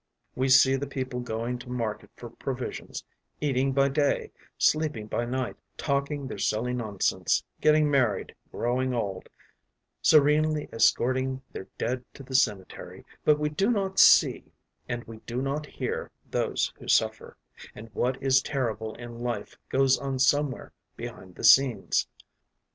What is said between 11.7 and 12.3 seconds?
dead to